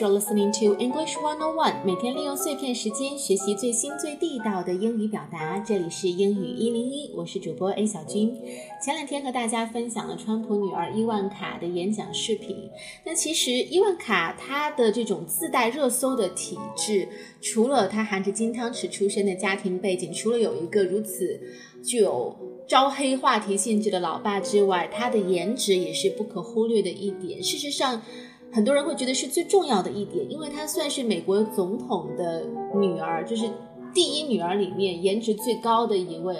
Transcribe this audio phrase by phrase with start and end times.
[0.00, 1.84] you're listening to English One On One。
[1.84, 5.58] 每天利用碎片时间学习最新最地道的英语表达。
[5.58, 8.34] 这里是英语一零一，我是主播 A 小军。
[8.82, 12.70] 前两天和大家分享了川普女儿伊万卡的演讲视频。
[13.04, 17.06] 那其实伊万卡她的这种自带热搜的体质，
[17.42, 21.38] 除了她含着金汤匙出身的家庭背景，除了有一个如此
[21.84, 22.34] 具有
[22.66, 27.42] 招黑话题性质的老爸之外，她的颜值也是不可忽略的一点。
[27.42, 28.00] 事实上。
[28.52, 33.48] 很多人会觉得是最重要的一点，因为她算是美国总统的女儿，就是
[33.94, 36.36] 第一女儿里面颜值最高的一位。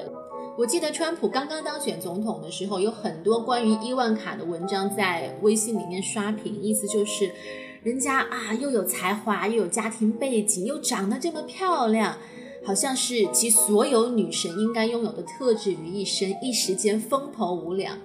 [0.58, 7.30] 我记得川普刚刚当选总统的时候，有很多关于伊万卡的文章在微信里面刷屏，意思就是
[7.82, 12.18] 人家啊又有才华，又有家庭背景，又长得这么漂亮，
[12.64, 17.96] 好像是集所有女神应该拥有的特质于一身，一时间风头无两。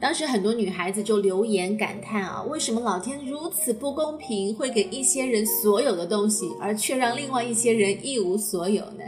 [0.00, 9.04] 当时很多女孩子就留言感叹啊，为什么老天如此不公平，会给一些人所有的东西，而却让另外一些人一无所有呢？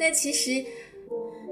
[0.00, 0.64] 那其实，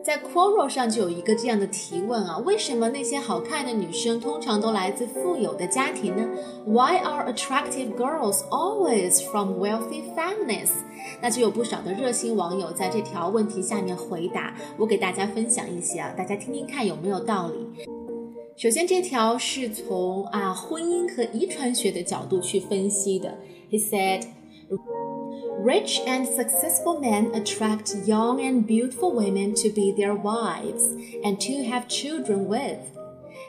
[0.02, 6.26] 在 Quora 上就有一个这样的提问啊，为什么那些好看的女生通常都来自富有的家庭呢
[6.66, 10.70] ？Why are attractive girls always from wealthy families？
[11.22, 17.84] 那就有不少的热心网友在这条问题下面回答，我给大家分享一些啊，大家听听看有没有道理。
[18.59, 23.37] 首先，这条是从啊婚姻和遗传学的角度去分析的。
[23.69, 24.23] He said,
[25.61, 30.83] "Rich and successful men attract young and beautiful women to be their wives
[31.23, 32.79] and to have children with.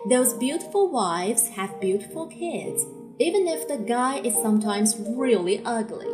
[0.08, 2.84] Those beautiful wives have beautiful kids,
[3.18, 6.08] even if the guy is sometimes really ugly.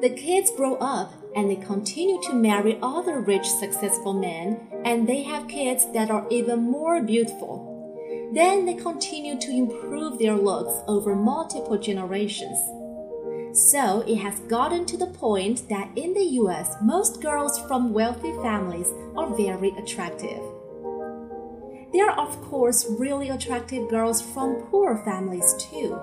[0.00, 5.24] The kids grow up and they continue to marry other rich, successful men, and they
[5.24, 7.67] have kids that are even more beautiful."
[8.31, 12.57] then they continue to improve their looks over multiple generations.
[13.53, 18.31] So it has gotten to the point that in the US, most girls from wealthy
[18.43, 20.39] families are very attractive.
[21.91, 25.99] There are, of course, really attractive girls from poor families too.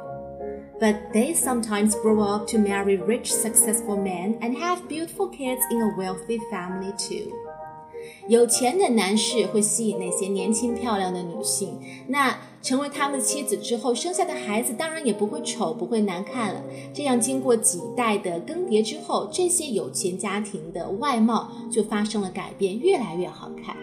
[0.80, 5.80] But they sometimes grow up to marry rich, successful men and have beautiful kids in
[5.80, 7.45] a wealthy family too.
[8.28, 11.78] 有钱的男士会吸引那些年轻漂亮的女性，
[12.08, 16.62] 那成为他们的妻子之后，生下的孩子当然也不会丑，不会难看了。
[16.92, 23.76] 这样经过几代的更迭之后，这些有钱家庭的外貌就发生了改变，越来越好看。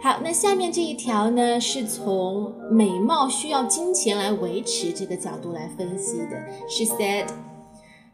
[0.00, 6.42] 好，那下面这一条呢，是从美貌需要金钱来维持这个角度来分析的。
[6.68, 7.26] She said,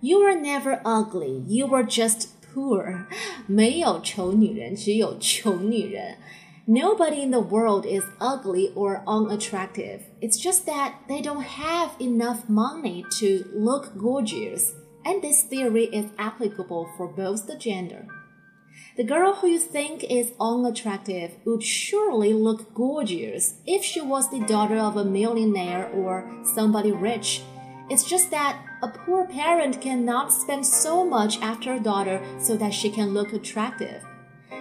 [0.01, 1.45] "You were never ugly.
[1.47, 3.06] You were just." poor，
[3.48, 6.18] 没有丑女人，只有穷女人。
[6.68, 10.00] Nobody in the world is ugly or unattractive.
[10.20, 14.72] It's just that they don't have enough money to look gorgeous.
[15.04, 18.08] And this theory is applicable for both the gender.
[18.98, 24.40] The girl who you think is unattractive would surely look gorgeous if she was the
[24.40, 27.44] daughter of a millionaire or somebody rich.
[27.90, 32.74] It's just that a poor parent cannot spend so much after a daughter so that
[32.74, 34.04] she can look attractive.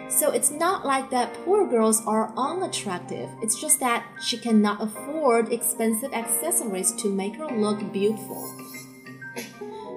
[0.09, 3.31] So it's not like that poor girls are unattractive.
[3.43, 8.45] It's just that she cannot afford expensive accessories to make her look beautiful.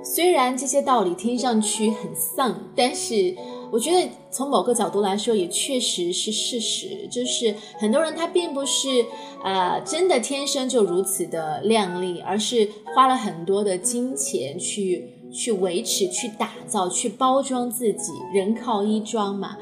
[0.03, 3.35] 虽然这些道理听上去很丧，但是
[3.72, 7.08] 我觉得从某个角度来说，也确实是事实。
[7.10, 9.02] 就是很多人他并不是
[9.42, 18.12] 呃真的天生就如此的靓丽，而是花了很多的金钱去去维持、去打造、去包装自己。
[18.34, 19.56] 人靠衣装嘛。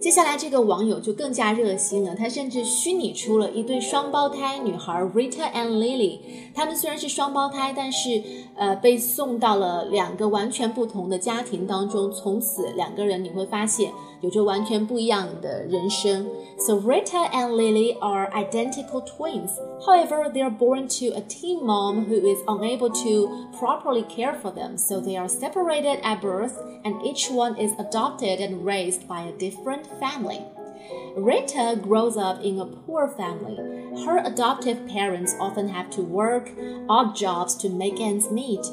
[0.00, 6.18] 接下来这个网友就更加热心了，他甚至虚拟出了一对双胞胎女孩 Rita and Lily。
[6.54, 8.20] 他们虽然是双胞胎，但是
[8.56, 13.92] 呃被送到了两个完全不同的家庭当中，从此两个人你会发现
[14.22, 16.26] 有着完全不一样的人生。
[16.58, 19.50] So Rita and Lily are identical twins.
[19.86, 24.52] However, they are born to a teen mom who is unable to properly care for
[24.52, 29.22] them, so they are separated at birth, and each one is adopted and raised by
[29.22, 30.45] a different family.
[31.15, 33.57] Rita grows up in a poor family.
[34.05, 36.51] Her adoptive parents often have to work
[36.87, 38.65] odd jobs to make ends meet.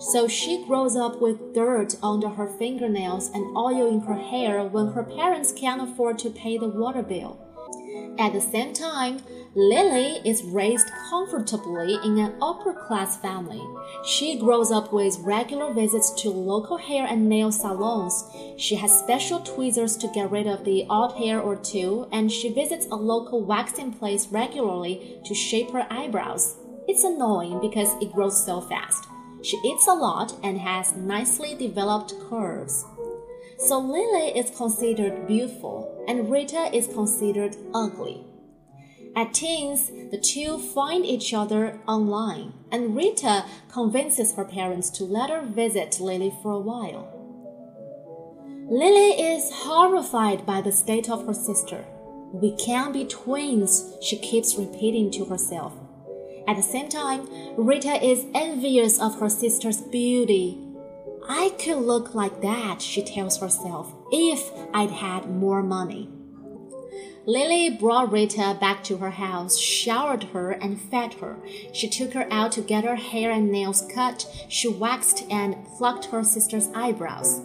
[0.00, 4.92] So she grows up with dirt under her fingernails and oil in her hair when
[4.92, 7.38] her parents can't afford to pay the water bill.
[8.18, 9.18] At the same time,
[9.56, 13.60] Lily is raised comfortably in an upper class family.
[14.04, 18.24] She grows up with regular visits to local hair and nail salons.
[18.58, 22.52] She has special tweezers to get rid of the odd hair or two, and she
[22.52, 26.54] visits a local waxing place regularly to shape her eyebrows.
[26.86, 29.08] It's annoying because it grows so fast.
[29.42, 32.84] She eats a lot and has nicely developed curves.
[33.58, 38.29] So Lily is considered beautiful and Rita is considered ugly.
[39.16, 45.30] At teens, the two find each other online, and Rita convinces her parents to let
[45.30, 47.08] her visit Lily for a while.
[48.70, 51.84] Lily is horrified by the state of her sister.
[52.32, 55.72] We can't be twins, she keeps repeating to herself.
[56.46, 60.58] At the same time, Rita is envious of her sister's beauty.
[61.28, 66.08] I could look like that, she tells herself, if I'd had more money.
[67.30, 71.36] Lily brought Rita back to her house, showered her, and fed her.
[71.72, 74.26] She took her out to get her hair and nails cut.
[74.48, 77.40] She waxed and plucked her sister's eyebrows.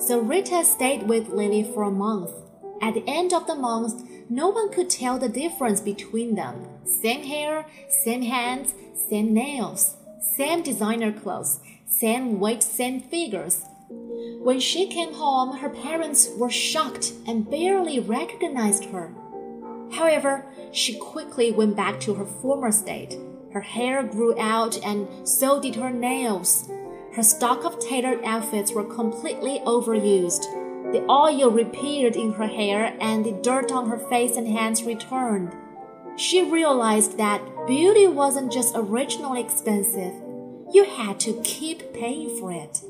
[0.00, 2.32] So Rita stayed with Lily for a month.
[2.80, 6.66] At the end of the month, no one could tell the difference between them.
[6.84, 7.66] Same hair,
[8.02, 8.74] same hands,
[9.08, 9.94] same nails,
[10.36, 13.62] same designer clothes, same weight, same figures.
[14.42, 19.12] When she came home, her parents were shocked and barely recognized her.
[19.92, 23.18] However, she quickly went back to her former state.
[23.52, 26.70] Her hair grew out and so did her nails.
[27.14, 30.42] Her stock of tailored outfits were completely overused.
[30.92, 35.54] The oil reappeared in her hair and the dirt on her face and hands returned.
[36.16, 40.12] She realized that beauty wasn't just originally expensive,
[40.72, 42.82] you had to keep paying for it.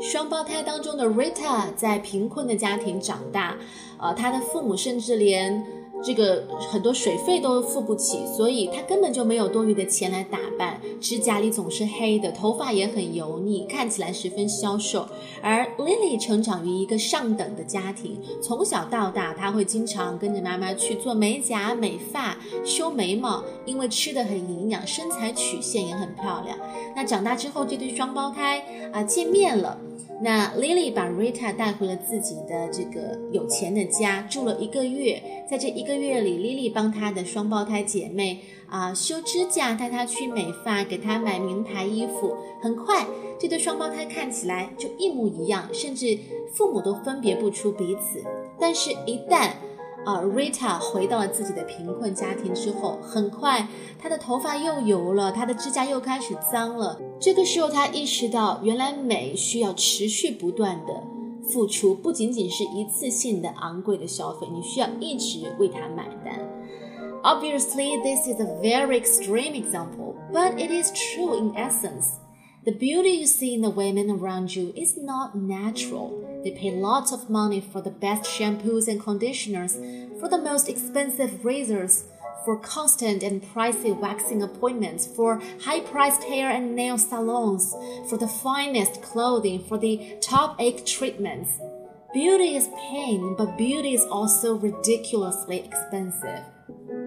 [0.00, 3.56] 双胞胎当中的 Rita 在贫困的家庭长大，
[3.98, 5.64] 呃，她的父母甚至连
[6.04, 15.08] 这个很多水费都付不起，所以她根本就没有多余的钱来打扮，指甲里总是黑的，头发也很油腻，看起来十分消瘦。
[15.42, 26.56] 而 Lily 成长于一个上等的家庭，从小到大，她会经常跟着妈妈去做美甲、美发、修眉毛，因为吃的很营养，身材曲线也很漂亮。
[26.94, 28.62] 那长大之后，这对双胞胎
[28.92, 29.76] 啊见面了。
[30.20, 35.22] 那 Lily 把 Rita 带回了自己的这个有钱的家，住了一个月。
[35.48, 42.36] 在这一个月里，Lily 帮她的双胞胎姐妹啊修指甲，带她去美发，给她买名牌衣服。
[42.60, 43.06] 很快，
[43.38, 46.18] 这对双胞胎看起来就一模一样，甚至
[46.52, 48.20] 父母都分别不出彼此。
[48.58, 49.50] 但是，一旦
[50.05, 53.67] 啊，Rita 回到了自己的贫困家庭之后，很快
[53.97, 56.99] 她的头发又油了，她的指甲又开始脏了。
[57.19, 61.03] 这个时候，她意识到，原来美需要持续不断的
[61.47, 66.37] 付出，不仅仅是一次性的昂贵的消费，你需要一直为它买单。
[67.23, 72.17] Obviously, this is a very extreme example, but it is true in essence.
[72.65, 76.11] The beauty you see in the women around you is not natural.
[76.42, 79.74] They pay lots of money for the best shampoos and conditioners,
[80.20, 82.04] for the most expensive razors,
[82.44, 87.74] for constant and pricey waxing appointments, for high priced hair and nail salons,
[88.08, 91.58] for the finest clothing, for the top acne treatments.
[92.14, 96.40] Beauty is pain, but beauty is also ridiculously expensive.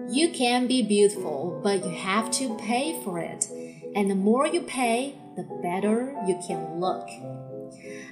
[0.08, 3.48] You can be beautiful, but you have to pay for it.
[3.96, 7.08] And the more you pay, the better you can look.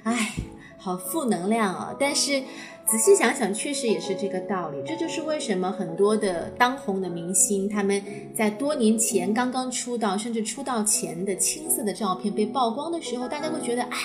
[0.03, 0.33] 唉，
[0.83, 1.95] 好负能量啊！
[1.99, 2.41] 但是
[2.87, 4.77] 仔细想想，确实也是这个道理。
[4.83, 8.01] 这就是为什么很多的当红的明星，他们
[8.35, 13.97] 在多年前刚刚出道，甚至出道前的青涩的照片被曝光的时候，大家会觉得，哎，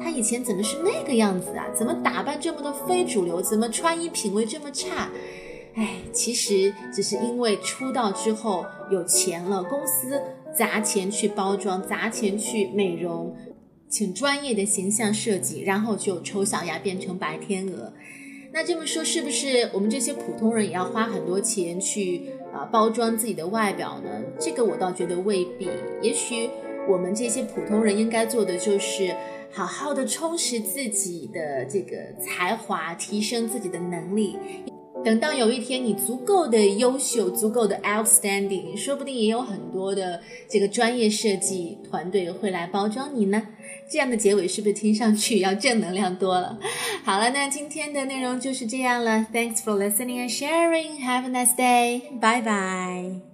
[0.00, 1.66] 他以前怎么是那个样子啊？
[1.76, 3.42] 怎么打扮这么的非主流？
[3.42, 5.10] 怎么穿衣品味这么差？
[5.74, 10.22] 哎，其实只是因为出道之后有钱了，公司
[10.56, 13.34] 砸钱去包装，砸钱去美容。
[13.92, 17.92] 请专业的形象设计，然后就丑小鸭变成白天鹅。
[18.50, 22.22] 那这么说，是不是我们这些普通人也要花很多钱去
[22.54, 24.10] 啊包装自己的外表呢？
[24.40, 25.68] 这个我倒觉得未必。
[26.00, 26.48] 也许
[26.88, 29.14] 我们这些普通人应该做的就是
[29.50, 34.38] 好好的充实自己的这个才华，提升自己的能力。
[35.04, 43.42] 等到有一天你足够的优秀，足够的 outstanding，说不定也有很多的这个专业设计团队会来包装你呢。
[43.90, 46.58] 这样的结尾是不是听上去要正能量多了？
[47.04, 49.26] 好了，那今天的内容就是这样了。
[49.32, 51.00] Thanks for listening and sharing.
[51.04, 52.02] Have a nice day.
[52.20, 53.31] Bye bye.